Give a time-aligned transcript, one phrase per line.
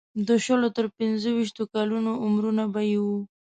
[0.27, 3.19] د شلو تر پنځه ویشتو کلونو عمرونه به یې وو.